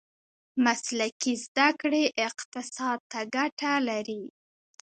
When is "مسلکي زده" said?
0.65-1.69